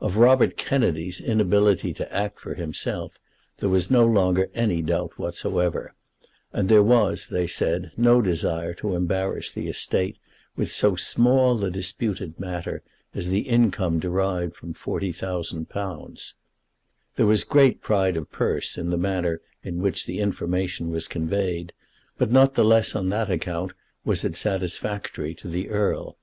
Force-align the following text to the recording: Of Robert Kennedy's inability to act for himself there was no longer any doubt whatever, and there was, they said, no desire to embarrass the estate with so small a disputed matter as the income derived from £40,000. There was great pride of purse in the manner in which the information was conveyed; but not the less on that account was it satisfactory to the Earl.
Of 0.00 0.18
Robert 0.18 0.58
Kennedy's 0.58 1.18
inability 1.18 1.94
to 1.94 2.14
act 2.14 2.38
for 2.40 2.52
himself 2.52 3.18
there 3.56 3.70
was 3.70 3.90
no 3.90 4.04
longer 4.04 4.50
any 4.54 4.82
doubt 4.82 5.18
whatever, 5.18 5.94
and 6.52 6.68
there 6.68 6.82
was, 6.82 7.28
they 7.28 7.46
said, 7.46 7.90
no 7.96 8.20
desire 8.20 8.74
to 8.74 8.94
embarrass 8.94 9.50
the 9.50 9.68
estate 9.68 10.18
with 10.56 10.70
so 10.70 10.94
small 10.94 11.64
a 11.64 11.70
disputed 11.70 12.38
matter 12.38 12.82
as 13.14 13.30
the 13.30 13.48
income 13.48 13.98
derived 13.98 14.54
from 14.56 14.74
£40,000. 14.74 16.32
There 17.16 17.26
was 17.26 17.42
great 17.42 17.80
pride 17.80 18.18
of 18.18 18.30
purse 18.30 18.76
in 18.76 18.90
the 18.90 18.98
manner 18.98 19.40
in 19.62 19.80
which 19.80 20.04
the 20.04 20.20
information 20.20 20.90
was 20.90 21.08
conveyed; 21.08 21.72
but 22.18 22.30
not 22.30 22.52
the 22.52 22.64
less 22.66 22.94
on 22.94 23.08
that 23.08 23.30
account 23.30 23.72
was 24.04 24.22
it 24.22 24.36
satisfactory 24.36 25.34
to 25.36 25.48
the 25.48 25.70
Earl. 25.70 26.18